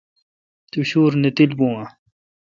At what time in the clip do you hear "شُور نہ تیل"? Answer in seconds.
0.89-1.51